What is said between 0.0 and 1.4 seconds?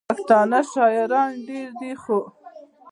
پښتانه شاعران